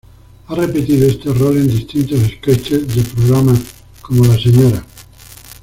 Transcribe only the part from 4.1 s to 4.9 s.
la "Sra.